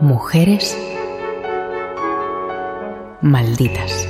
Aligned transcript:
Mujeres 0.00 0.74
malditas. 3.20 4.08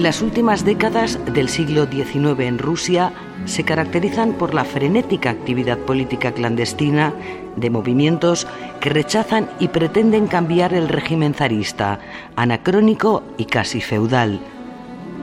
Las 0.00 0.22
últimas 0.22 0.64
décadas 0.64 1.18
del 1.26 1.50
siglo 1.50 1.84
XIX 1.84 2.40
en 2.40 2.58
Rusia 2.58 3.12
se 3.44 3.64
caracterizan 3.64 4.32
por 4.32 4.54
la 4.54 4.64
frenética 4.64 5.28
actividad 5.28 5.76
política 5.76 6.32
clandestina 6.32 7.12
de 7.56 7.68
movimientos 7.68 8.46
que 8.80 8.88
rechazan 8.88 9.50
y 9.58 9.68
pretenden 9.68 10.26
cambiar 10.26 10.72
el 10.72 10.88
régimen 10.88 11.34
zarista, 11.34 11.98
anacrónico 12.34 13.22
y 13.36 13.44
casi 13.44 13.82
feudal. 13.82 14.40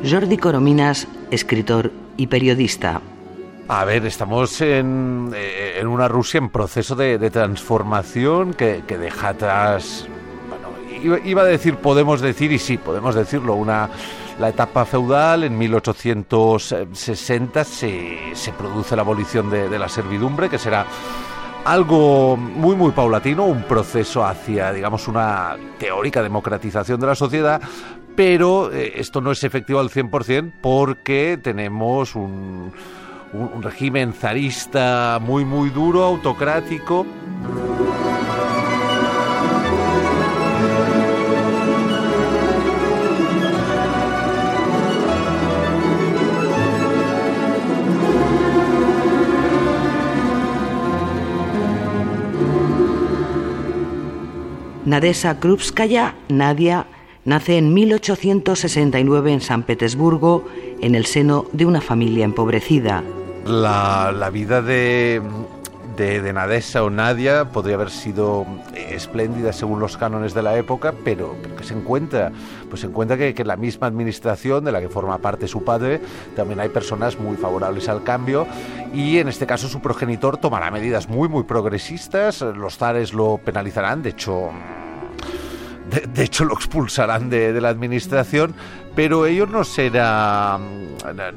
Jordi 0.07 0.37
Corominas, 0.37 1.07
escritor 1.31 1.91
y 2.15 2.27
periodista. 2.27 3.01
A 3.69 3.83
ver, 3.83 4.05
estamos 4.05 4.61
en, 4.61 5.31
eh, 5.35 5.83
una 5.87 6.07
Rusia 6.07 6.37
en 6.37 6.49
proceso 6.49 6.95
de, 6.95 7.17
transformación 7.31 8.53
que, 8.53 8.83
que 8.87 8.99
deja 8.99 9.29
atrás, 9.29 10.07
bueno, 10.47 10.69
iba 11.25 11.41
a 11.41 11.45
decir, 11.45 11.77
podemos 11.77 12.21
decir, 12.21 12.51
y 12.51 12.59
sí, 12.59 12.77
podemos 12.77 13.15
decirlo, 13.15 13.55
una 13.55 13.89
la 14.39 14.49
etapa 14.49 14.85
feudal, 14.85 15.43
en 15.43 15.57
1860 15.57 17.63
se, 17.63 18.17
se 18.33 18.53
produce 18.53 18.95
la 18.95 19.01
abolición 19.01 19.49
de, 19.49 19.79
la 19.79 19.89
servidumbre, 19.89 20.49
que 20.49 20.59
será 20.59 20.85
algo 21.65 22.37
muy 22.37 22.75
muy 22.75 22.91
paulatino, 22.91 23.45
un 23.45 23.63
proceso 23.63 24.25
hacia, 24.25 24.71
digamos, 24.71 25.07
una 25.07 25.55
teórica 25.79 26.21
democratización 26.21 26.99
de 26.99 27.07
la 27.07 27.15
sociedad, 27.15 27.61
pero 28.15 28.71
eh, 28.71 28.93
esto 28.95 29.21
no 29.21 29.31
es 29.31 29.43
efectivo 29.43 29.79
al 29.79 29.89
100% 29.89 30.53
porque 30.61 31.39
tenemos 31.41 32.15
un, 32.15 32.71
un 33.33 33.63
régimen 33.63 34.13
zarista 34.13 35.19
muy 35.21 35.45
muy 35.45 35.69
duro, 35.69 36.03
autocrático. 36.03 37.05
Nadesa 54.87 55.37
Krupskaya, 55.41 56.15
Nadia, 56.29 56.85
nace 57.25 57.57
en 57.57 57.73
1869 57.73 59.33
en 59.33 59.41
San 59.41 59.63
Petersburgo, 59.63 60.47
en 60.79 60.95
el 60.95 61.05
seno 61.05 61.43
de 61.51 61.65
una 61.65 61.81
familia 61.81 62.23
empobrecida. 62.23 63.03
La, 63.45 64.29
vida 64.31 64.61
de, 64.61 65.21
de, 65.97 66.31
Nadesa 66.31 66.83
o 66.83 66.89
Nadia 66.89 67.45
podría 67.45 67.75
haber 67.75 67.89
sido 67.89 68.45
espléndida 68.73 69.51
según 69.51 69.79
los 69.79 69.97
cánones 69.97 70.33
de 70.33 70.43
la 70.43 70.55
época, 70.55 70.93
pero, 71.03 71.35
que 71.57 71.63
se 71.63 71.73
encuentra, 71.73 72.31
pues 72.69 72.81
se 72.81 72.87
encuentra 72.87 73.17
que, 73.17 73.33
que, 73.33 73.41
en 73.41 73.47
la 73.47 73.57
misma 73.57 73.87
administración 73.87 74.63
de 74.63 74.71
la 74.71 74.79
que 74.79 74.89
forma 74.89 75.17
parte 75.17 75.47
su 75.47 75.63
padre 75.63 75.99
también 76.35 76.59
hay 76.59 76.69
personas 76.69 77.19
muy 77.19 77.35
favorables 77.35 77.89
al 77.89 78.03
cambio 78.03 78.45
y 78.93 79.17
en 79.17 79.27
este 79.27 79.47
caso 79.47 79.67
su 79.67 79.81
progenitor 79.81 80.37
tomará 80.37 80.69
medidas 80.69 81.09
muy 81.09 81.27
muy 81.27 81.43
progresistas, 81.43 82.41
los 82.41 82.77
zares 82.77 83.13
lo 83.13 83.39
penalizarán, 83.39 84.03
de 84.03 84.09
hecho 84.09 84.51
de, 85.89 86.23
hecho 86.23 86.45
lo 86.45 86.53
expulsarán 86.53 87.29
de, 87.29 87.59
la 87.61 87.69
administración, 87.69 88.53
pero 88.95 89.25
ello 89.25 89.45
no 89.45 89.63
será, 89.63 90.59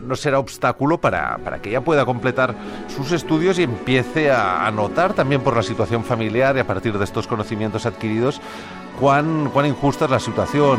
no 0.00 0.16
será 0.16 0.38
obstáculo 0.38 0.98
para, 0.98 1.38
para, 1.38 1.60
que 1.60 1.70
ella 1.70 1.82
pueda 1.82 2.04
completar 2.04 2.54
sus 2.94 3.12
estudios 3.12 3.58
y 3.58 3.62
empiece 3.62 4.30
a, 4.30 4.66
a, 4.66 4.70
notar 4.70 5.14
también 5.14 5.42
por 5.42 5.56
la 5.56 5.62
situación 5.62 6.04
familiar 6.04 6.56
y 6.56 6.60
a 6.60 6.66
partir 6.66 6.98
de 6.98 7.04
estos 7.04 7.26
conocimientos 7.26 7.86
adquiridos 7.86 8.40
cuán, 8.98 9.50
cuán 9.52 9.66
injusta 9.66 10.04
es 10.04 10.10
la 10.10 10.20
situación. 10.20 10.78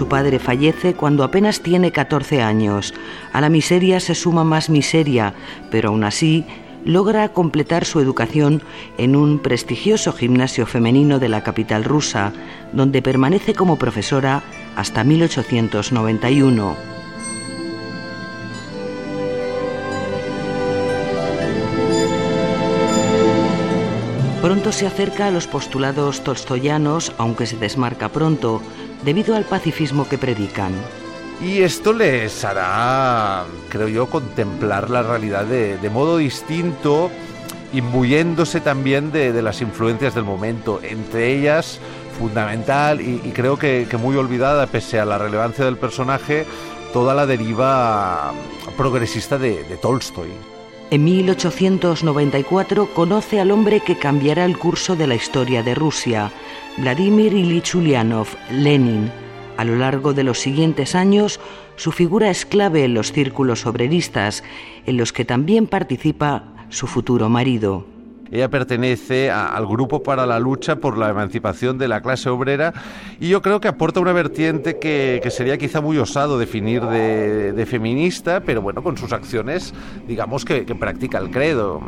Su 0.00 0.08
padre 0.08 0.38
fallece 0.38 0.94
cuando 0.94 1.24
apenas 1.24 1.60
tiene 1.60 1.92
14 1.92 2.40
años. 2.40 2.94
A 3.34 3.42
la 3.42 3.50
miseria 3.50 4.00
se 4.00 4.14
suma 4.14 4.44
más 4.44 4.70
miseria, 4.70 5.34
pero 5.70 5.90
aún 5.90 6.04
así 6.04 6.46
logra 6.86 7.28
completar 7.34 7.84
su 7.84 8.00
educación 8.00 8.62
en 8.96 9.14
un 9.14 9.40
prestigioso 9.40 10.14
gimnasio 10.14 10.64
femenino 10.64 11.18
de 11.18 11.28
la 11.28 11.42
capital 11.42 11.84
rusa, 11.84 12.32
donde 12.72 13.02
permanece 13.02 13.52
como 13.52 13.76
profesora 13.76 14.42
hasta 14.74 15.04
1891. 15.04 16.76
Pronto 24.40 24.72
se 24.72 24.86
acerca 24.86 25.26
a 25.26 25.30
los 25.30 25.46
postulados 25.46 26.24
tolstoyanos, 26.24 27.12
aunque 27.18 27.44
se 27.44 27.58
desmarca 27.58 28.08
pronto, 28.08 28.62
debido 29.04 29.34
al 29.36 29.44
pacifismo 29.44 30.08
que 30.08 30.18
predican. 30.18 30.72
Y 31.42 31.62
esto 31.62 31.92
les 31.94 32.44
hará, 32.44 33.44
creo 33.70 33.88
yo, 33.88 34.06
contemplar 34.06 34.90
la 34.90 35.02
realidad 35.02 35.46
de, 35.46 35.90
modo 35.90 36.18
distinto, 36.18 37.10
imbuyéndose 37.72 38.60
también 38.60 39.10
de, 39.10 39.40
las 39.40 39.62
influencias 39.62 40.14
del 40.14 40.24
momento, 40.24 40.80
entre 40.82 41.32
ellas 41.34 41.80
fundamental 42.18 43.00
y, 43.00 43.18
creo 43.32 43.58
que, 43.58 43.88
muy 43.98 44.16
olvidada, 44.16 44.66
pese 44.66 45.00
a 45.00 45.06
la 45.06 45.16
relevancia 45.16 45.64
del 45.64 45.78
personaje, 45.78 46.44
toda 46.92 47.14
la 47.14 47.24
deriva 47.24 48.34
progresista 48.76 49.38
de, 49.38 49.64
de 49.64 49.76
Tolstoy. 49.78 50.59
En 50.92 51.04
1894 51.04 52.92
conoce 52.92 53.38
al 53.38 53.52
hombre 53.52 53.78
que 53.78 53.96
cambiará 53.96 54.44
el 54.44 54.58
curso 54.58 54.96
de 54.96 55.06
la 55.06 55.14
historia 55.14 55.62
de 55.62 55.76
Rusia, 55.76 56.32
Vladimir 56.78 57.32
Ilich 57.32 57.76
Ulyanov, 57.76 58.26
Lenin. 58.50 59.08
A 59.56 59.64
lo 59.64 59.76
largo 59.76 60.14
de 60.14 60.24
los 60.24 60.40
siguientes 60.40 60.96
años, 60.96 61.38
su 61.76 61.92
figura 61.92 62.28
es 62.28 62.44
clave 62.44 62.82
en 62.82 62.94
los 62.94 63.12
círculos 63.12 63.66
obreristas, 63.66 64.42
en 64.84 64.96
los 64.96 65.12
que 65.12 65.24
también 65.24 65.68
participa 65.68 66.42
su 66.70 66.88
futuro 66.88 67.28
marido. 67.28 67.86
Ella 68.30 68.48
pertenece 68.48 69.30
al 69.30 69.66
grupo 69.66 70.02
para 70.02 70.26
la 70.26 70.38
lucha 70.38 70.76
por 70.76 70.96
la 70.96 71.10
emancipación 71.10 71.78
de 71.78 71.88
la 71.88 72.00
clase 72.00 72.28
obrera 72.28 72.72
y 73.18 73.28
yo 73.28 73.42
creo 73.42 73.60
que 73.60 73.68
aporta 73.68 74.00
una 74.00 74.12
vertiente 74.12 74.78
que, 74.78 75.20
sería 75.30 75.58
quizá 75.58 75.80
muy 75.80 75.98
osado 75.98 76.38
definir 76.38 76.82
de, 76.84 77.66
feminista, 77.66 78.40
pero 78.40 78.62
bueno, 78.62 78.82
con 78.82 78.96
sus 78.96 79.12
acciones 79.12 79.74
digamos 80.06 80.44
que, 80.44 80.62
practica 80.74 81.18
el 81.18 81.30
credo. 81.30 81.80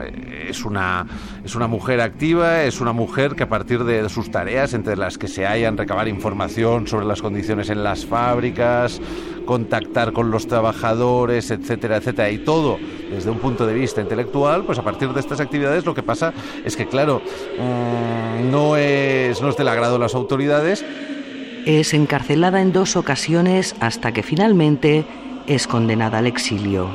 Es 0.48 0.64
una, 0.64 1.06
es 1.44 1.54
una 1.54 1.66
mujer 1.66 2.00
activa, 2.00 2.64
es 2.64 2.80
una 2.80 2.92
mujer 2.92 3.34
que 3.34 3.44
a 3.44 3.48
partir 3.48 3.84
de 3.84 4.08
sus 4.08 4.30
tareas, 4.30 4.74
entre 4.74 4.96
las 4.96 5.18
que 5.18 5.28
se 5.28 5.46
hallan 5.46 5.76
recabar 5.76 6.08
información 6.08 6.86
sobre 6.86 7.06
las 7.06 7.22
condiciones 7.22 7.70
en 7.70 7.82
las 7.82 8.04
fábricas, 8.04 9.00
contactar 9.44 10.12
con 10.12 10.30
los 10.30 10.46
trabajadores, 10.46 11.50
etcétera, 11.50 11.96
etcétera, 11.96 12.30
y 12.30 12.38
todo 12.38 12.78
desde 13.10 13.30
un 13.30 13.38
punto 13.38 13.66
de 13.66 13.74
vista 13.74 14.00
intelectual, 14.00 14.64
pues 14.64 14.78
a 14.78 14.82
partir 14.82 15.12
de 15.12 15.20
estas 15.20 15.40
actividades 15.40 15.84
lo 15.84 15.94
que 15.94 16.02
pasa 16.02 16.32
es 16.64 16.76
que, 16.76 16.86
claro, 16.86 17.20
mm, 17.58 18.50
no, 18.50 18.76
es, 18.76 19.40
no 19.42 19.48
es 19.48 19.56
del 19.56 19.68
agrado 19.68 19.94
de 19.94 19.98
las 19.98 20.14
autoridades. 20.14 20.84
Es 21.66 21.94
encarcelada 21.94 22.60
en 22.60 22.72
dos 22.72 22.96
ocasiones 22.96 23.76
hasta 23.80 24.12
que 24.12 24.22
finalmente 24.22 25.04
es 25.46 25.66
condenada 25.66 26.18
al 26.18 26.26
exilio. 26.26 26.88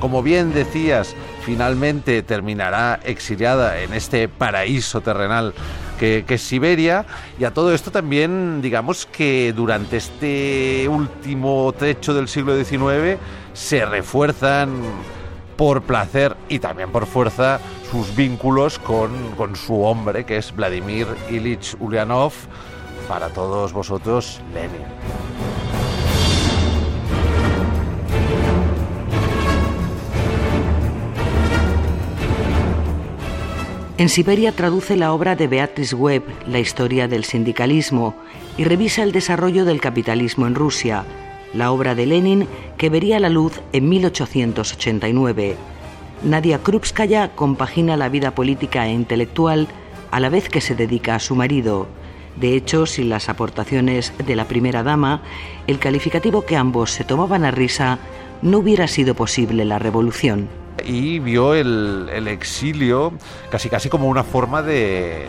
Como 0.00 0.22
bien 0.22 0.54
decías, 0.54 1.14
finalmente 1.44 2.22
terminará 2.22 3.00
exiliada 3.04 3.80
en 3.80 3.94
este 3.94 4.28
paraíso 4.28 5.00
terrenal 5.00 5.54
que, 5.98 6.24
es 6.26 6.42
Siberia. 6.42 7.04
Y 7.38 7.44
a 7.44 7.52
todo 7.52 7.74
esto 7.74 7.90
también, 7.90 8.62
digamos 8.62 9.06
que 9.06 9.52
durante 9.54 9.98
este 9.98 10.88
último 10.88 11.72
trecho 11.78 12.14
del 12.14 12.28
siglo 12.28 12.56
XIX 12.56 13.18
se 13.52 13.84
refuerzan 13.84 14.70
por 15.56 15.82
placer 15.82 16.36
y 16.48 16.58
también 16.58 16.90
por 16.90 17.04
fuerza 17.04 17.60
sus 17.90 18.16
vínculos 18.16 18.78
con, 18.78 19.32
con 19.36 19.56
su 19.56 19.82
hombre, 19.82 20.24
que 20.24 20.38
es 20.38 20.54
Vladimir 20.56 21.06
Ilich 21.30 21.76
Ulyanov, 21.80 22.32
para 23.06 23.28
todos 23.28 23.72
vosotros, 23.74 24.40
Lenin. 24.54 25.49
En 34.00 34.08
Siberia 34.08 34.52
traduce 34.52 34.96
la 34.96 35.12
obra 35.12 35.36
de 35.36 35.46
Beatrice 35.46 35.94
Webb, 35.94 36.22
La 36.46 36.58
historia 36.58 37.06
del 37.06 37.24
sindicalismo, 37.24 38.14
y 38.56 38.64
revisa 38.64 39.02
el 39.02 39.12
desarrollo 39.12 39.66
del 39.66 39.78
capitalismo 39.78 40.46
en 40.46 40.54
Rusia, 40.54 41.04
la 41.52 41.70
obra 41.70 41.94
de 41.94 42.06
Lenin 42.06 42.48
que 42.78 42.88
vería 42.88 43.20
la 43.20 43.28
luz 43.28 43.60
en 43.74 43.90
1889. 43.90 45.54
Nadia 46.22 46.62
Krupskaya 46.62 47.32
compagina 47.34 47.98
la 47.98 48.08
vida 48.08 48.30
política 48.30 48.86
e 48.86 48.92
intelectual 48.94 49.68
a 50.10 50.18
la 50.18 50.30
vez 50.30 50.48
que 50.48 50.62
se 50.62 50.74
dedica 50.74 51.16
a 51.16 51.20
su 51.20 51.36
marido. 51.36 51.86
De 52.36 52.56
hecho, 52.56 52.86
sin 52.86 53.10
las 53.10 53.28
aportaciones 53.28 54.14
de 54.24 54.34
la 54.34 54.46
primera 54.46 54.82
dama, 54.82 55.20
el 55.66 55.78
calificativo 55.78 56.46
que 56.46 56.56
ambos 56.56 56.92
se 56.92 57.04
tomaban 57.04 57.44
a 57.44 57.50
risa 57.50 57.98
no 58.40 58.60
hubiera 58.60 58.88
sido 58.88 59.14
posible 59.14 59.66
la 59.66 59.78
revolución 59.78 60.59
y 60.84 61.18
vio 61.18 61.54
el, 61.54 62.26
exilio 62.28 63.12
casi 63.50 63.68
casi 63.68 63.88
como 63.88 64.08
una 64.08 64.24
forma 64.24 64.62
de, 64.62 65.26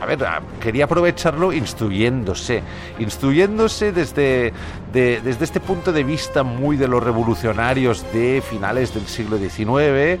a 0.00 0.06
ver, 0.06 0.18
quería 0.60 0.84
aprovecharlo 0.84 1.52
instruyéndose, 1.52 2.62
instruyéndose 2.98 3.92
desde, 3.92 4.52
desde 4.92 5.44
este 5.44 5.60
punto 5.60 5.92
de 5.92 6.04
vista 6.04 6.42
muy 6.42 6.76
de 6.76 6.88
los 6.88 7.02
revolucionarios 7.02 8.04
de 8.12 8.42
finales 8.48 8.94
del 8.94 9.06
siglo 9.06 9.38
XIX, 9.38 10.20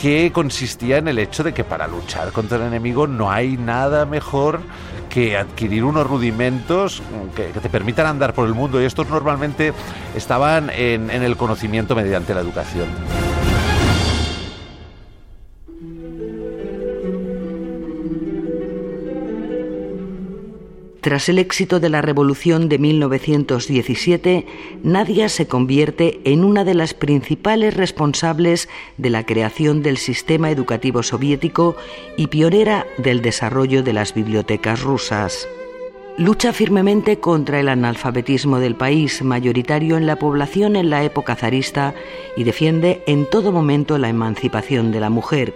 que 0.00 0.30
consistía 0.32 0.98
en 0.98 1.08
el 1.08 1.18
hecho 1.18 1.42
de 1.42 1.52
que 1.52 1.64
para 1.64 1.88
luchar 1.88 2.30
contra 2.30 2.56
el 2.58 2.64
enemigo 2.64 3.06
no 3.08 3.32
hay 3.32 3.56
nada 3.56 4.06
mejor 4.06 4.60
que 5.10 5.36
adquirir 5.36 5.82
unos 5.84 6.06
rudimentos 6.06 7.02
que, 7.34 7.46
te 7.46 7.68
permitan 7.68 8.06
andar 8.06 8.32
por 8.32 8.46
el 8.46 8.54
mundo 8.54 8.80
y 8.80 8.84
estos 8.84 9.08
normalmente 9.08 9.72
estaban 10.14 10.70
en 10.70 11.10
el 11.10 11.36
conocimiento 11.36 11.96
mediante 11.96 12.34
la 12.34 12.40
educación. 12.40 12.86
Tras 21.00 21.28
el 21.28 21.38
éxito 21.38 21.78
de 21.78 21.90
la 21.90 22.02
Revolución 22.02 22.68
de 22.68 22.78
1917, 22.78 24.46
Nadia 24.82 25.28
se 25.28 25.46
convierte 25.46 26.20
en 26.24 26.44
una 26.44 26.64
de 26.64 26.74
las 26.74 26.92
principales 26.92 27.76
responsables 27.76 28.68
de 28.96 29.10
la 29.10 29.24
creación 29.24 29.82
del 29.82 29.96
sistema 29.96 30.50
educativo 30.50 31.04
soviético 31.04 31.76
y 32.16 32.26
pionera 32.26 32.84
del 32.98 33.22
desarrollo 33.22 33.84
de 33.84 33.92
las 33.92 34.12
bibliotecas 34.12 34.82
rusas. 34.82 35.48
Lucha 36.16 36.52
firmemente 36.52 37.20
contra 37.20 37.60
el 37.60 37.68
analfabetismo 37.68 38.58
del 38.58 38.74
país, 38.74 39.22
mayoritario 39.22 39.96
en 39.96 40.06
la 40.08 40.16
población 40.16 40.74
en 40.74 40.90
la 40.90 41.04
época 41.04 41.36
zarista, 41.36 41.94
y 42.36 42.42
defiende 42.42 43.04
en 43.06 43.24
todo 43.30 43.52
momento 43.52 43.98
la 43.98 44.08
emancipación 44.08 44.90
de 44.90 44.98
la 44.98 45.10
mujer. 45.10 45.54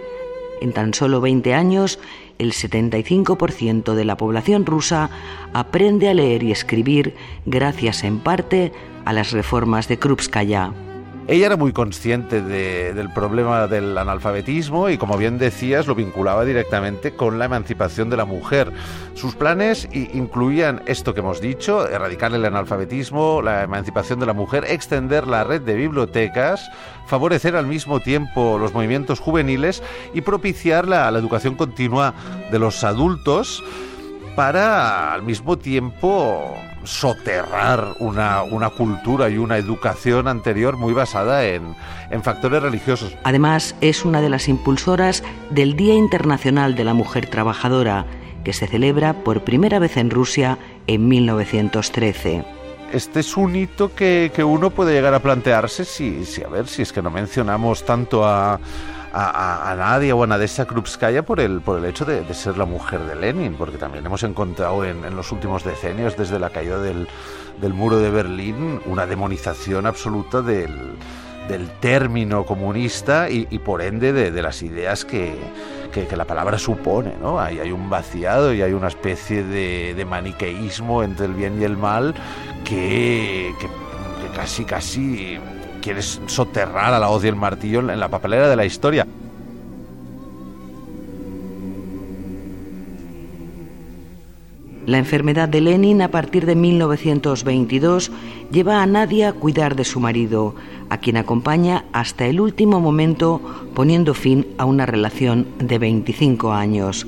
En 0.63 0.71
tan 0.71 0.93
solo 0.93 1.19
20 1.19 1.53
años, 1.53 1.99
el 2.39 2.53
75% 2.53 3.95
de 3.95 4.05
la 4.05 4.15
población 4.15 4.65
rusa 4.65 5.09
aprende 5.51 6.07
a 6.07 6.13
leer 6.13 6.41
y 6.41 6.53
escribir 6.53 7.15
gracias 7.45 8.05
en 8.05 8.19
parte 8.19 8.71
a 9.03 9.11
las 9.11 9.33
reformas 9.33 9.89
de 9.89 9.99
Krupskaya. 9.99 10.71
Ella 11.25 11.45
era 11.45 11.55
muy 11.55 11.71
consciente 11.71 12.41
del 12.41 13.09
problema 13.13 13.67
del 13.67 13.97
analfabetismo 13.97 14.89
y, 14.89 14.97
como 14.97 15.17
bien 15.17 15.37
decías, 15.37 15.87
lo 15.87 15.95
vinculaba 15.95 16.43
directamente 16.43 17.15
con 17.15 17.39
la 17.39 17.45
emancipación 17.45 18.09
de 18.09 18.17
la 18.17 18.25
mujer. 18.25 18.73
Sus 19.13 19.33
planes 19.33 19.87
incluían 19.93 20.81
esto 20.85 21.13
que 21.13 21.21
hemos 21.21 21.39
dicho, 21.39 21.87
erradicar 21.87 22.33
el 22.33 22.43
analfabetismo, 22.43 23.41
la 23.41 23.63
emancipación 23.63 24.19
de 24.19 24.25
la 24.25 24.33
mujer, 24.33 24.65
extender 24.67 25.25
la 25.25 25.45
red 25.45 25.61
de 25.61 25.75
bibliotecas, 25.75 26.69
favorecer 27.05 27.55
al 27.55 27.67
mismo 27.67 28.01
tiempo 28.01 28.57
los 28.59 28.73
movimientos 28.73 29.21
juveniles 29.21 29.81
y 30.13 30.21
propiciar 30.21 30.89
la 30.89 31.07
educación 31.07 31.55
continua 31.55 32.13
de 32.51 32.59
los 32.59 32.83
adultos 32.83 33.63
para 34.35 35.13
al 35.13 35.23
mismo 35.23 35.57
tiempo 35.57 36.53
soterrar 36.83 37.95
una, 37.99 38.43
una, 38.43 38.69
cultura 38.69 39.29
y 39.29 39.37
una 39.37 39.57
educación 39.57 40.27
anterior 40.27 40.77
muy 40.77 40.93
basada 40.93 41.45
en, 41.45 41.75
en 42.09 42.23
factores 42.23 42.61
religiosos. 42.61 43.15
Además, 43.23 43.75
es 43.81 44.05
una 44.05 44.21
de 44.21 44.29
las 44.29 44.47
impulsoras 44.47 45.23
del 45.49 45.75
Día 45.75 45.95
Internacional 45.95 46.75
de 46.75 46.83
la 46.83 46.93
Mujer 46.93 47.27
Trabajadora, 47.27 48.05
que 48.43 48.53
se 48.53 48.67
celebra 48.67 49.13
por 49.23 49.43
primera 49.43 49.79
vez 49.79 49.97
en 49.97 50.09
Rusia 50.09 50.57
en 50.87 51.07
1913 51.07 52.43
este 52.93 53.21
es 53.21 53.35
un 53.37 53.55
hito 53.55 53.95
que, 53.95 54.31
que, 54.35 54.43
uno 54.43 54.69
puede 54.69 54.93
llegar 54.93 55.15
a 55.15 55.19
plantearse 55.19 55.83
si, 55.83 56.25
si, 56.25 56.43
a 56.43 56.47
ver, 56.47 56.67
si 56.67 56.83
es 56.83 56.93
que 56.93 57.01
no 57.01 57.09
mencionamos 57.09 57.83
tanto 57.83 58.23
a, 58.23 58.59
a, 59.13 59.75
Nadia 59.77 60.15
o 60.15 60.23
a 60.23 60.27
Nadesa 60.27 60.65
Krupskaya 60.65 61.23
por 61.23 61.39
el, 61.39 61.61
por 61.61 61.77
el 61.77 61.85
hecho 61.85 62.05
de, 62.05 62.31
ser 62.33 62.57
la 62.57 62.65
mujer 62.65 63.01
de 63.01 63.15
Lenin, 63.15 63.55
porque 63.55 63.77
también 63.77 64.05
hemos 64.05 64.23
encontrado 64.23 64.83
en, 64.83 65.15
los 65.15 65.31
últimos 65.31 65.63
decenios, 65.63 66.17
desde 66.17 66.39
la 66.39 66.49
caída 66.49 66.79
del, 66.79 67.07
muro 67.73 67.97
de 67.97 68.09
Berlín, 68.09 68.81
una 68.85 69.05
demonización 69.05 69.85
absoluta 69.85 70.41
del, 70.41 70.97
término 71.79 72.45
comunista 72.45 73.29
y, 73.29 73.45
por 73.59 73.81
ende 73.81 74.13
de, 74.13 74.41
las 74.41 74.63
ideas 74.63 75.05
que, 75.05 75.37
la 76.15 76.25
palabra 76.25 76.57
supone. 76.57 77.13
¿no? 77.21 77.39
Hay, 77.39 77.59
hay 77.59 77.71
un 77.71 77.89
vaciado 77.89 78.53
y 78.53 78.61
hay 78.63 78.73
una 78.73 78.87
especie 78.87 79.43
de, 79.43 80.05
maniqueísmo 80.05 81.03
entre 81.03 81.27
el 81.27 81.33
bien 81.33 81.61
y 81.61 81.65
el 81.65 81.77
mal 81.77 82.15
que, 82.65 83.53
que 83.59 83.67
casi, 84.35 84.65
casi 84.65 85.39
quieres 85.83 86.21
soterrar 86.27 86.93
a 86.93 86.99
la 86.99 87.09
hoz 87.09 87.25
y 87.25 87.27
el 87.27 87.35
martillo 87.35 87.79
en 87.79 87.99
la 87.99 88.09
papelera 88.09 88.49
de 88.49 88.55
la 88.55 88.65
historia. 88.65 89.05
La 94.85 94.97
enfermedad 94.97 95.47
de 95.47 95.61
Lenin 95.61 96.01
a 96.01 96.09
partir 96.09 96.45
de 96.45 96.55
1922 96.55 98.11
lleva 98.51 98.81
a 98.81 98.85
Nadia 98.85 99.29
a 99.29 99.33
cuidar 99.33 99.75
de 99.75 99.85
su 99.85 99.99
marido, 99.99 100.55
a 100.89 100.97
quien 100.97 101.17
acompaña 101.17 101.85
hasta 101.93 102.25
el 102.25 102.41
último 102.41 102.79
momento 102.81 103.41
poniendo 103.73 104.13
fin 104.13 104.47
a 104.57 104.65
una 104.65 104.85
relación 104.85 105.47
de 105.59 105.79
25 105.79 106.51
años. 106.51 107.07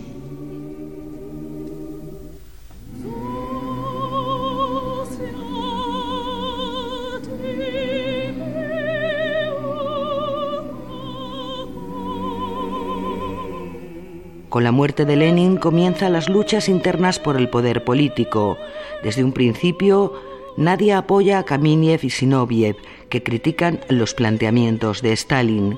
Con 14.55 14.63
la 14.63 14.71
muerte 14.71 15.03
de 15.03 15.17
Lenin 15.17 15.57
comienzan 15.57 16.13
las 16.13 16.29
luchas 16.29 16.69
internas 16.69 17.19
por 17.19 17.35
el 17.35 17.49
poder 17.49 17.83
político. 17.83 18.57
Desde 19.03 19.21
un 19.21 19.33
principio, 19.33 20.13
nadie 20.55 20.93
apoya 20.93 21.39
a 21.39 21.43
Kameniev 21.43 22.05
y 22.05 22.09
Sinoviev, 22.09 22.77
que 23.09 23.21
critican 23.21 23.81
los 23.89 24.13
planteamientos 24.13 25.01
de 25.01 25.11
Stalin. 25.11 25.77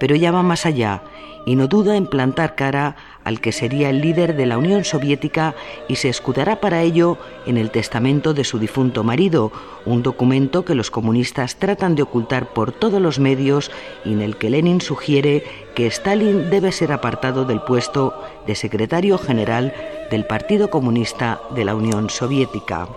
Pero 0.00 0.16
ella 0.16 0.32
va 0.32 0.42
más 0.42 0.66
allá 0.66 1.04
y 1.46 1.54
no 1.54 1.68
duda 1.68 1.96
en 1.96 2.08
plantar 2.08 2.56
cara 2.56 2.96
al 3.24 3.40
que 3.40 3.52
sería 3.52 3.90
el 3.90 4.00
líder 4.00 4.36
de 4.36 4.46
la 4.46 4.58
Unión 4.58 4.84
Soviética 4.84 5.54
y 5.88 5.96
se 5.96 6.08
escudará 6.08 6.60
para 6.60 6.82
ello 6.82 7.18
en 7.46 7.56
el 7.56 7.70
testamento 7.70 8.34
de 8.34 8.44
su 8.44 8.58
difunto 8.58 9.04
marido, 9.04 9.52
un 9.84 10.02
documento 10.02 10.64
que 10.64 10.74
los 10.74 10.90
comunistas 10.90 11.56
tratan 11.56 11.94
de 11.94 12.02
ocultar 12.02 12.52
por 12.52 12.72
todos 12.72 13.00
los 13.00 13.18
medios 13.18 13.70
y 14.04 14.12
en 14.12 14.22
el 14.22 14.36
que 14.36 14.50
Lenin 14.50 14.80
sugiere 14.80 15.44
que 15.74 15.86
Stalin 15.86 16.50
debe 16.50 16.72
ser 16.72 16.92
apartado 16.92 17.44
del 17.44 17.60
puesto 17.60 18.14
de 18.46 18.54
secretario 18.54 19.18
general 19.18 19.72
del 20.10 20.24
Partido 20.26 20.70
Comunista 20.70 21.40
de 21.54 21.64
la 21.64 21.74
Unión 21.74 22.10
Soviética. 22.10 22.88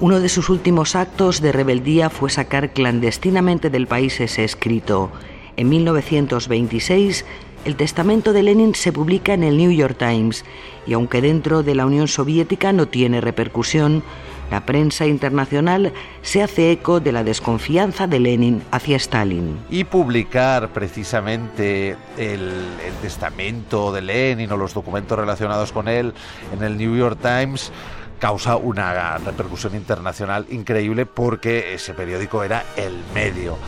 Uno 0.00 0.20
de 0.20 0.28
sus 0.28 0.50
últimos 0.50 0.96
actos 0.96 1.40
de 1.40 1.50
rebeldía 1.50 2.10
fue 2.10 2.28
sacar 2.28 2.74
clandestinamente 2.74 3.70
del 3.70 3.86
país 3.86 4.20
ese 4.20 4.44
escrito, 4.44 5.10
en 5.56 5.68
1926, 5.68 7.24
el 7.64 7.76
testamento 7.76 8.32
de 8.32 8.42
Lenin 8.42 8.74
se 8.74 8.92
publica 8.92 9.32
en 9.34 9.42
el 9.42 9.56
New 9.56 9.70
York 9.70 9.96
Times 9.98 10.44
y 10.86 10.92
aunque 10.92 11.20
dentro 11.20 11.62
de 11.62 11.74
la 11.74 11.86
Unión 11.86 12.08
Soviética 12.08 12.72
no 12.72 12.86
tiene 12.88 13.20
repercusión, 13.20 14.02
la 14.50 14.66
prensa 14.66 15.06
internacional 15.06 15.92
se 16.22 16.42
hace 16.42 16.72
eco 16.72 17.00
de 17.00 17.12
la 17.12 17.24
desconfianza 17.24 18.06
de 18.06 18.20
Lenin 18.20 18.62
hacia 18.70 18.96
Stalin. 18.96 19.58
Y 19.70 19.84
publicar 19.84 20.68
precisamente 20.70 21.96
el, 22.18 22.52
testamento 23.00 23.92
de 23.92 24.02
Lenin 24.02 24.50
o 24.52 24.56
los 24.56 24.74
documentos 24.74 25.18
relacionados 25.18 25.72
con 25.72 25.88
él 25.88 26.14
en 26.56 26.62
el 26.62 26.76
New 26.76 26.96
York 26.96 27.18
Times 27.20 27.72
causa 28.18 28.56
una 28.56 29.18
repercusión 29.18 29.74
internacional 29.74 30.46
increíble 30.50 31.04
porque 31.04 31.74
ese 31.74 31.92
periódico 31.92 32.42
era 32.42 32.64
el 32.76 32.94
medio. 33.14 33.58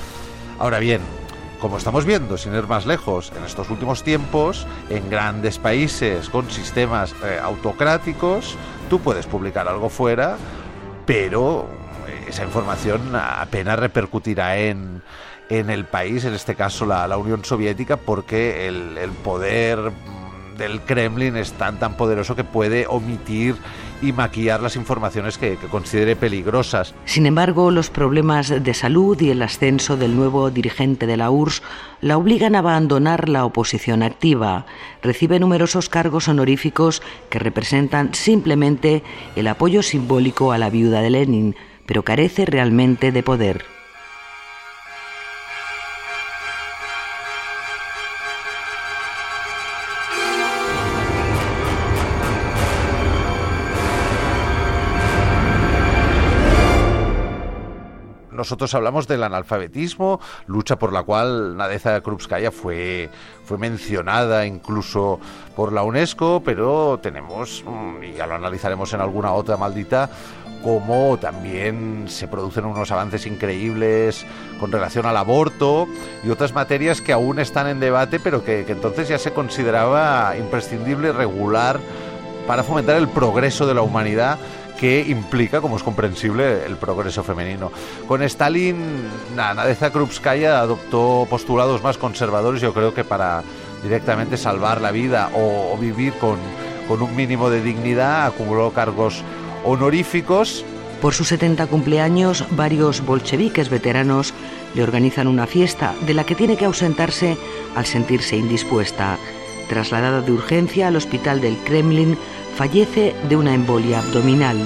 Ahora 0.58 0.78
bien, 0.78 1.00
como 1.60 1.78
estamos 1.78 2.04
viendo, 2.04 2.36
sin 2.36 2.54
ir 2.54 2.66
más 2.66 2.86
lejos, 2.86 3.32
en 3.36 3.44
estos 3.44 3.70
últimos 3.70 4.02
tiempos, 4.02 4.66
en 4.90 5.08
grandes 5.10 5.58
países 5.58 6.28
con 6.28 6.50
sistemas 6.50 7.14
eh, 7.24 7.38
autocráticos, 7.42 8.56
tú 8.90 9.00
puedes 9.00 9.26
publicar 9.26 9.68
algo 9.68 9.88
fuera, 9.88 10.36
pero 11.06 11.66
esa 12.28 12.44
información 12.44 13.14
apenas 13.14 13.78
repercutirá 13.78 14.58
en, 14.58 15.02
en 15.48 15.70
el 15.70 15.84
país, 15.84 16.24
en 16.24 16.34
este 16.34 16.54
caso 16.54 16.86
la, 16.86 17.16
Unión 17.16 17.44
Soviética, 17.44 17.96
porque 17.96 18.66
el 18.68 19.10
poder 19.22 19.92
del 20.56 20.80
Kremlin 20.80 21.36
es 21.36 21.52
tan 21.52 21.78
tan 21.78 21.96
poderoso 21.96 22.36
que 22.36 22.44
puede 22.44 22.86
omitir 22.86 23.56
y 24.02 24.12
maquillar 24.12 24.62
las 24.62 24.76
informaciones 24.76 25.38
que, 25.38 25.56
considere 25.70 26.16
peligrosas. 26.16 26.94
Sin 27.04 27.26
embargo, 27.26 27.70
los 27.70 27.90
problemas 27.90 28.48
de 28.62 28.74
salud 28.74 29.20
y 29.20 29.30
el 29.30 29.42
ascenso 29.42 29.96
del 29.96 30.16
nuevo 30.16 30.50
dirigente 30.50 31.06
de 31.06 31.16
la 31.16 31.30
URSS 31.30 31.62
la 32.00 32.16
obligan 32.16 32.54
a 32.54 32.60
abandonar 32.60 33.28
la 33.28 33.44
oposición 33.44 34.02
activa. 34.02 34.66
Recibe 35.02 35.40
numerosos 35.40 35.88
cargos 35.88 36.28
honoríficos 36.28 37.02
que 37.30 37.38
representan 37.38 38.14
simplemente 38.14 39.02
el 39.34 39.48
apoyo 39.48 39.82
simbólico 39.82 40.52
a 40.52 40.58
la 40.58 40.70
viuda 40.70 41.00
de 41.00 41.10
Lenin, 41.10 41.56
pero 41.86 42.02
carece 42.02 42.44
realmente 42.44 43.12
de 43.12 43.22
poder. 43.22 43.75
Nosotros 58.36 58.74
hablamos 58.74 59.08
del 59.08 59.22
analfabetismo, 59.22 60.20
lucha 60.46 60.78
por 60.78 60.92
la 60.92 61.02
cual 61.02 61.56
Nadeza 61.56 62.00
Krupskaya 62.00 62.50
fue, 62.50 63.10
fue 63.44 63.58
mencionada 63.58 64.46
incluso 64.46 65.18
por 65.54 65.72
la 65.72 65.82
UNESCO, 65.82 66.42
pero 66.44 66.98
tenemos, 67.02 67.64
mm, 67.66 68.04
y 68.04 68.12
ya 68.12 68.26
lo 68.26 68.34
analizaremos 68.34 68.92
en 68.92 69.00
alguna 69.00 69.32
otra 69.32 69.56
maldita, 69.56 70.10
como 70.62 71.16
también 71.18 72.06
se 72.08 72.28
producen 72.28 72.64
unos 72.64 72.90
avances 72.90 73.26
increíbles 73.26 74.26
con 74.58 74.72
relación 74.72 75.06
al 75.06 75.16
aborto 75.16 75.86
y 76.24 76.30
otras 76.30 76.52
materias 76.52 77.00
que 77.00 77.12
aún 77.12 77.38
están 77.38 77.68
en 77.68 77.78
debate, 77.78 78.18
pero 78.18 78.44
que, 78.44 78.64
que 78.64 78.72
entonces 78.72 79.08
ya 79.08 79.18
se 79.18 79.32
consideraba 79.32 80.36
imprescindible 80.36 81.12
regular 81.12 81.78
para 82.46 82.62
fomentar 82.62 82.96
el 82.96 83.08
progreso 83.08 83.66
de 83.66 83.74
la 83.74 83.82
humanidad 83.82 84.38
que 84.78 85.00
implica, 85.08 85.60
como 85.60 85.76
es 85.76 85.82
comprensible, 85.82 86.64
el 86.64 86.76
progreso 86.76 87.22
femenino. 87.22 87.70
Con 88.06 88.22
Stalin, 88.22 88.76
Nadeza 89.34 89.90
Krupskaya 89.90 90.60
adoptó 90.60 91.26
postulados 91.28 91.82
más 91.82 91.98
conservadores, 91.98 92.60
yo 92.60 92.72
creo 92.72 92.94
que 92.94 93.04
para 93.04 93.42
directamente 93.82 94.36
salvar 94.36 94.80
la 94.80 94.90
vida 94.90 95.30
o, 95.34 95.76
vivir 95.78 96.12
con, 96.14 96.38
con 96.88 97.02
un 97.02 97.14
mínimo 97.14 97.50
de 97.50 97.62
dignidad, 97.62 98.26
acumuló 98.26 98.70
cargos 98.72 99.22
honoríficos. 99.64 100.64
Por 101.00 101.12
sus 101.14 101.28
70 101.28 101.66
cumpleaños, 101.66 102.44
varios 102.52 103.04
bolcheviques 103.04 103.68
veteranos 103.68 104.32
le 104.74 104.82
organizan 104.82 105.26
una 105.26 105.46
fiesta 105.46 105.94
de 106.06 106.14
la 106.14 106.24
que 106.24 106.34
tiene 106.34 106.56
que 106.56 106.64
ausentarse 106.64 107.36
al 107.74 107.86
sentirse 107.86 108.36
indispuesta. 108.36 109.18
Trasladada 109.68 110.20
de 110.20 110.32
urgencia 110.32 110.88
al 110.88 110.96
hospital 110.96 111.40
del 111.40 111.56
Kremlin, 111.58 112.16
fallece 112.56 113.14
de 113.28 113.36
una 113.36 113.54
embolia 113.54 113.98
abdominal. 113.98 114.56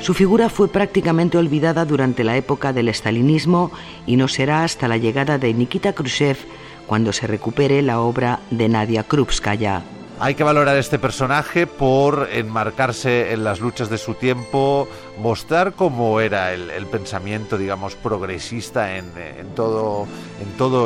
Su 0.00 0.14
figura 0.14 0.48
fue 0.48 0.68
prácticamente 0.68 1.38
olvidada 1.38 1.84
durante 1.84 2.22
la 2.22 2.36
época 2.36 2.72
del 2.72 2.88
estalinismo 2.88 3.72
y 4.06 4.16
no 4.16 4.28
será 4.28 4.62
hasta 4.62 4.86
la 4.86 4.96
llegada 4.96 5.38
de 5.38 5.52
Nikita 5.52 5.92
Khrushchev 5.92 6.38
cuando 6.86 7.12
se 7.12 7.26
recupere 7.26 7.82
la 7.82 8.00
obra 8.00 8.40
de 8.50 8.68
Nadia 8.68 9.02
Krupskaya. 9.02 9.82
Hay 10.22 10.36
que 10.36 10.44
valorar 10.44 10.76
este 10.76 11.00
personaje 11.00 11.66
por 11.66 12.28
enmarcarse 12.30 13.32
en 13.32 13.42
las 13.42 13.58
luchas 13.58 13.90
de 13.90 13.98
su 13.98 14.14
tiempo, 14.14 14.86
mostrar 15.18 15.72
cómo 15.72 16.20
era 16.20 16.52
el, 16.52 16.86
pensamiento, 16.86 17.58
digamos, 17.58 17.96
progresista 17.96 18.98
en, 18.98 19.10
todo, 19.56 20.06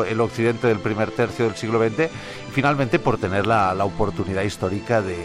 el 0.06 0.20
occidente 0.22 0.68
del 0.68 0.78
primer 0.78 1.10
tercio 1.10 1.44
del 1.44 1.54
siglo 1.54 1.86
XX 1.86 2.04
y 2.48 2.50
finalmente 2.50 2.98
por 2.98 3.18
tener 3.18 3.46
la, 3.46 3.74
oportunidad 3.84 4.40
histórica 4.40 5.02
de, 5.02 5.18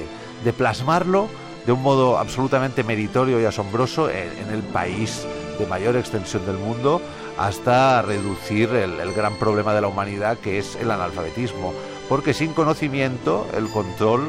plasmarlo 0.58 1.30
de 1.66 1.72
un 1.72 1.82
modo 1.82 2.18
absolutamente 2.18 2.84
meritorio 2.84 3.40
y 3.40 3.46
asombroso 3.46 4.10
en, 4.10 4.50
el 4.52 4.62
país 4.62 5.26
de 5.58 5.66
mayor 5.68 5.96
extensión 5.96 6.46
del 6.46 6.58
mundo 6.58 7.02
hasta 7.38 8.02
reducir 8.02 8.72
el 8.72 9.14
gran 9.14 9.36
problema 9.36 9.74
de 9.74 9.80
la 9.80 9.88
humanidad 9.88 10.38
que 10.38 10.60
es 10.60 10.76
el 10.76 10.92
analfabetismo 10.92 11.72
porque 12.12 12.34
sin 12.34 12.52
conocimiento 12.52 13.48
el 13.56 13.70
control 13.70 14.28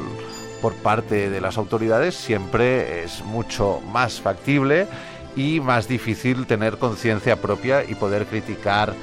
por 0.60 0.72
parte 0.72 1.28
de 1.28 1.40
las 1.40 1.58
autoridades 1.58 2.14
siempre 2.14 3.02
es 3.02 3.24
mucho 3.24 3.80
más 3.90 4.20
factible 4.20 4.86
y 5.34 5.58
más 5.58 5.88
difícil 5.88 6.46
tener 6.46 6.78
conciencia 6.78 7.42
propia 7.42 7.82
y 7.82 7.96
poder 7.96 8.26
criticar 8.26 8.94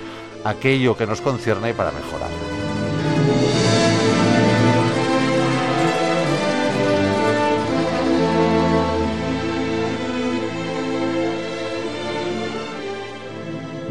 aquello 0.45 0.95
que 0.95 1.05
nos 1.05 1.19
concierne 1.19 1.73
para 1.73 1.91
mejorar. 1.91 2.29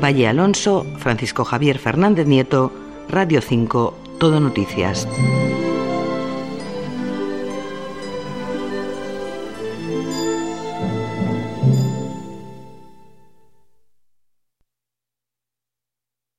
Valle 0.02 0.28
Alonso, 0.28 0.87
Francisco 0.97 1.45
Javier 1.45 1.78
Fernández 1.78 2.26
Nieto, 2.26 2.73
Radio 3.11 3.42
5, 3.42 4.07
todo 4.18 4.40
Noticias. 4.40 5.06